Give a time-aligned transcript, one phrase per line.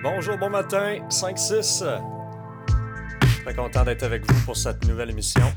[0.00, 1.84] Bonjour, bon matin, 5-6.
[3.42, 5.52] Très content d'être avec vous pour cette nouvelle émission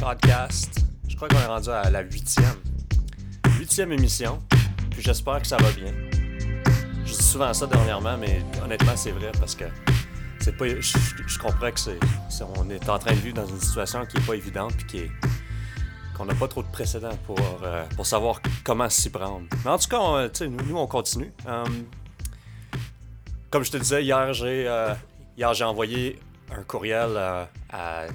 [0.00, 0.80] podcast.
[1.06, 2.56] Je crois qu'on est rendu à la huitième.
[3.56, 4.40] Huitième émission.
[4.90, 5.92] Puis j'espère que ça va bien.
[7.04, 9.66] Je dis souvent ça dernièrement, mais honnêtement, c'est vrai parce que
[10.40, 10.66] c'est pas.
[10.66, 11.98] Je, comprends que c'est,
[12.56, 15.02] on est en train de vivre dans une situation qui est pas évidente puis qui
[16.16, 19.46] qu'on n'a pas trop de précédents pour, euh, pour savoir comment s'y prendre.
[19.64, 20.28] Mais en tout cas, on,
[20.66, 21.32] nous, on continue.
[21.46, 21.64] Euh,
[23.50, 24.94] comme je te disais, hier, j'ai euh,
[25.36, 26.18] j'ai envoyé
[26.50, 27.16] un courriel
[27.70, 28.06] à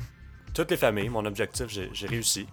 [0.53, 1.09] toutes les familles.
[1.09, 2.47] Mon objectif, j'ai réussi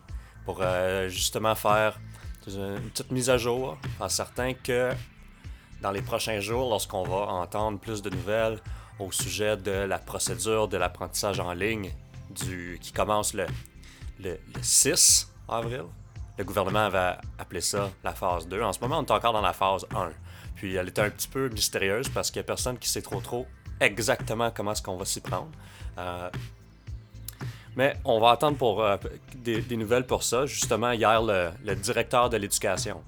[0.45, 0.62] pour
[1.09, 1.98] justement faire
[2.46, 4.90] une petite mise à jour, en certain que
[5.82, 8.59] dans les prochains jours, lorsqu'on va entendre plus de nouvelles
[8.98, 11.90] au sujet de la procédure de l'apprentissage en ligne
[12.30, 13.46] du, qui commence le,
[14.23, 15.84] le, le 6 avril.
[16.40, 18.62] Le gouvernement avait appelé ça la phase 2.
[18.62, 20.08] En ce moment, on est encore dans la phase 1.
[20.54, 23.20] Puis elle était un petit peu mystérieuse parce qu'il n'y a personne qui sait trop
[23.20, 23.46] trop
[23.78, 25.50] exactement comment est-ce qu'on va s'y prendre.
[25.98, 26.30] Euh,
[27.76, 28.96] mais on va attendre pour euh,
[29.34, 30.46] des, nouvelles pour ça.
[30.46, 33.02] Justement, hier, le, directeur de l'éducation.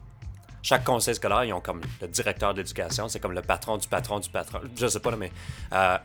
[0.60, 3.08] Chaque conseil scolaire, ils ont comme le directeur de l'éducation.
[3.08, 4.60] C'est comme le patron du patron du patron.
[4.76, 5.32] Je sais pas, mais
[5.72, 5.96] euh,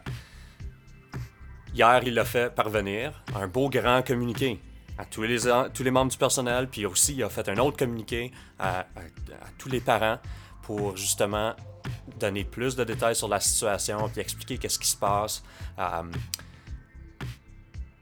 [1.75, 4.61] hier, il a fait parvenir un beau grand communiqué
[4.97, 5.39] à tous les,
[5.73, 8.85] tous les membres du personnel, puis aussi il a fait un autre communiqué à,
[9.57, 10.17] tous les parents
[10.63, 11.55] pour justement
[12.19, 15.43] donner plus de détails sur la situation, puis expliquer qu'est-ce qui se passe.
[15.79, 16.03] Euh,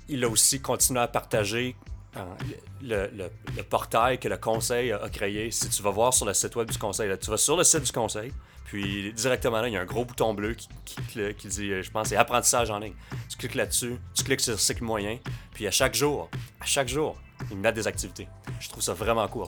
[0.08, 1.76] il a aussi continué à partager
[2.18, 5.52] euh, le, portail que le conseil a, créé.
[5.52, 7.84] Si tu vas voir sur le site web du conseil, tu vas sur le site
[7.84, 8.32] du conseil,
[8.66, 11.92] puis directement là, il y a un gros bouton bleu qui, qui, dit, euh, je
[11.92, 12.94] pense, c'est apprentissage en ligne.
[13.30, 15.18] Tu cliques là-dessus, tu cliques sur cycle moyen,
[15.54, 16.30] puis à chaque jour,
[16.62, 17.20] à chaque jour,
[17.52, 18.28] ils mettent des activités.
[18.60, 19.48] Je trouve ça vraiment cool.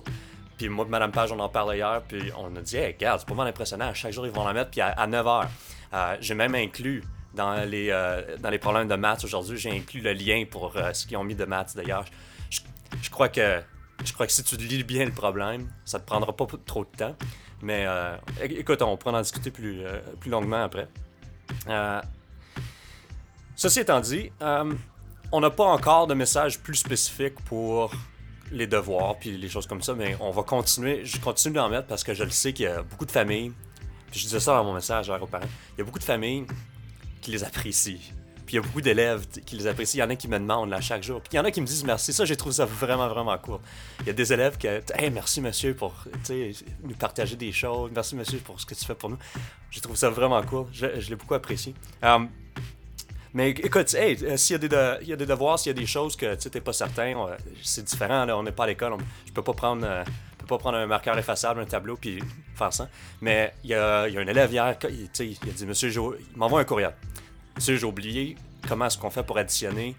[0.57, 3.29] Puis moi Madame Page, on en parlait hier, puis on a dit, hey, regarde, c'est
[3.29, 3.89] pas mal impressionnant.
[3.89, 5.47] À chaque jour, ils vont la mettre, puis à, 9 h.
[5.93, 10.01] Euh, j'ai même inclus dans les, euh, dans les problèmes de maths aujourd'hui, j'ai inclus
[10.01, 12.05] le lien pour ce qu'ils ont mis de maths d'ailleurs.
[13.01, 13.61] Je, crois que
[14.03, 16.97] je crois que si tu lis bien le problème, ça te prendra pas trop de
[16.97, 17.15] temps.
[17.61, 20.87] Mais euh, écoute, on pourra en discuter plus, euh, plus longuement après.
[21.67, 22.01] Euh,
[23.55, 24.31] ceci étant dit,
[25.31, 27.91] on n'a pas encore de message plus spécifique pour
[28.51, 31.03] les devoirs puis les choses comme ça, mais on va continuer.
[31.03, 33.51] Je continue d'en mettre parce que je le sais qu'il y a beaucoup de familles.
[34.11, 35.45] Puis je disais ça dans mon message aux parents.
[35.75, 36.45] Il y a beaucoup de familles
[37.21, 37.99] qui les apprécient
[38.47, 39.97] puis il y a beaucoup d'élèves qui les apprécient.
[39.97, 41.19] Il y en a qui me demandent là, chaque jour.
[41.19, 42.13] Puis il y en a qui me disent merci.
[42.13, 43.59] Ça, j'ai trouvé ça vraiment, vraiment cool.
[43.99, 45.93] Il y a des élèves qui Hey, merci monsieur pour
[46.81, 47.91] nous partager des choses.
[47.93, 49.17] Merci monsieur pour ce que tu fais pour nous.
[49.69, 50.67] J'ai trouvé ça vraiment cool.
[50.71, 51.73] Je, l'ai beaucoup apprécié.
[52.01, 52.29] Um,
[53.33, 56.35] mais écoute, hey, euh, s'il y, a des devoirs, s'il y a des choses que
[56.35, 57.13] tu n'es pas certain,
[57.61, 58.25] c'est différent.
[58.29, 58.93] On n'est pas à l'école.
[59.25, 59.85] Je peux pas prendre.
[59.85, 60.03] Euh,
[60.47, 62.23] pas prendre un marqueur effaçable, un tableau, puis
[62.55, 62.89] faire ça.
[63.21, 65.09] Mais il y a, un élève hier, il,
[65.49, 66.93] a dit Monsieur il m'envoie un courriel.
[67.59, 68.37] Tu j'ai oublié
[68.67, 69.95] comment est-ce qu'on fait pour additionner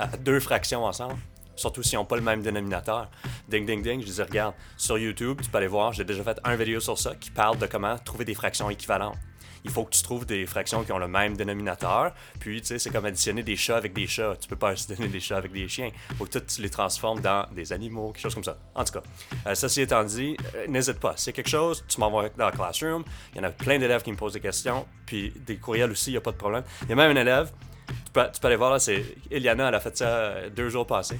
[0.00, 1.16] euh, deux fractions ensemble,
[1.54, 3.08] surtout s'ils n'ont pas le même dénominateur.
[3.48, 6.40] Ding, ding, ding, je disais, regarde, sur YouTube, tu peux aller voir, j'ai déjà fait
[6.44, 9.16] un vidéo sur ça qui parle de comment trouver des fractions équivalentes
[9.64, 12.12] il faut que tu trouves des fractions qui ont le même dénominateur.
[12.40, 14.34] Puis, tu sais, c'est comme additionner des chats avec des chats.
[14.40, 15.90] Tu peux pas additionner des chats avec des chiens.
[16.10, 18.58] Il faut que tu les transformes dans des animaux, quelque chose comme ça.
[18.74, 19.02] En tout cas,
[19.46, 21.14] euh, ceci étant dit, euh, n'hésite pas.
[21.16, 23.04] Si quelque chose, tu m'envoies dans le classroom.
[23.34, 24.86] Il y en a plein d'élèves qui me posent des questions.
[25.06, 26.64] Puis des courriels aussi, il n'y a pas de problème.
[26.82, 27.52] Il y a même un élève,
[27.86, 30.68] tu peux, tu peux aller voir là, c'est Eliana, elle a fait ça euh, deux
[30.68, 31.18] jours passés.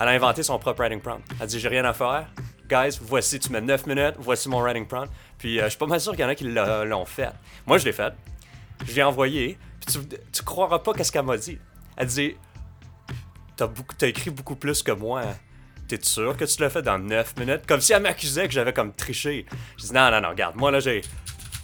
[0.00, 1.22] Elle a inventé son propre writing prompt.
[1.40, 2.28] Elle dit J'ai rien à faire.
[2.68, 5.10] Guys, voici, tu mets 9 minutes, voici mon writing prompt.
[5.38, 7.30] Puis euh, je suis pas mal sûr qu'il y en a qui l'ont fait.
[7.66, 8.12] Moi, je l'ai fait.
[8.86, 9.58] Je l'ai envoyé.
[9.80, 11.58] Puis tu, tu croiras pas qu'est-ce qu'elle m'a dit.
[11.96, 12.36] Elle dit
[13.56, 13.68] T'as
[14.02, 15.22] as écrit beaucoup plus que moi.
[15.88, 17.62] T'es sûr que tu l'as fait dans 9 minutes?
[17.66, 19.46] Comme si elle m'accusait que j'avais comme triché.
[19.78, 21.00] Je dis Non, non, non, regarde, moi là, j'ai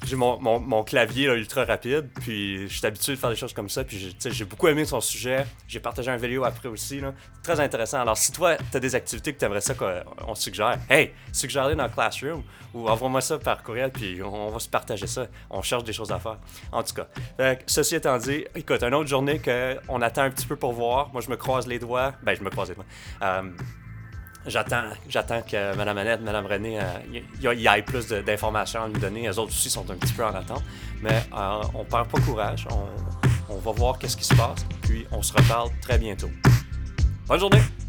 [0.06, 3.68] j'ai mon, mon, clavier ultra rapide, puis je suis habitué de faire des choses comme
[3.68, 5.46] ça, puis j'ai beaucoup aimé son sujet.
[5.68, 7.12] J'ai partagé un vidéo après aussi, là.
[7.42, 8.00] Très intéressant.
[8.00, 11.74] Alors, si toi, tu as des activités que tu aimerais ça qu'on suggère, hey, suggère-les
[11.74, 12.42] dans Classroom,
[12.72, 15.26] ou envoie-moi ça par courriel, puis on, va se partager ça.
[15.50, 16.38] On cherche des choses à faire.
[16.72, 20.56] En tout cas, ceci étant dit, écoute, une autre journée qu'on attend un petit peu
[20.56, 21.12] pour voir.
[21.12, 22.14] Moi, je me croise les doigts.
[22.22, 22.84] Ben, je me croise les doigts.
[23.22, 23.42] Euh,
[24.46, 26.78] J'attends, j'attends que Mme Annette, Mme René,
[27.10, 29.22] il euh, y, ait plus d'informations à nous donner.
[29.22, 30.62] Les autres aussi sont un petit peu en attente.
[31.02, 32.66] Mais euh, on perd pas courage.
[32.70, 34.66] On, on va voir qu'est-ce qui se passe.
[34.82, 36.30] Puis on se reparle très bientôt.
[37.26, 37.83] Bonne journée!